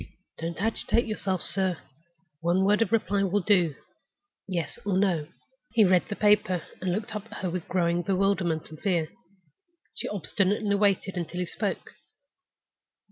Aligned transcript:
Don't 0.39 0.59
agitate 0.59 1.05
yourself, 1.05 1.43
sir! 1.43 1.77
One 2.39 2.65
word 2.65 2.81
of 2.81 2.91
reply 2.91 3.21
will 3.21 3.43
do—Yes 3.43 4.79
or 4.83 4.97
No." 4.97 5.27
He 5.73 5.85
read 5.85 6.05
the 6.09 6.15
paper, 6.15 6.63
and 6.81 6.91
looked 6.91 7.15
up 7.15 7.27
at 7.27 7.41
her 7.43 7.51
with 7.51 7.67
growing 7.67 8.01
bewilderment 8.01 8.67
and 8.71 8.79
fear. 8.79 9.09
She 9.93 10.07
obstinately 10.09 10.73
waited 10.73 11.17
until 11.17 11.39
he 11.41 11.45
spoke. 11.45 11.91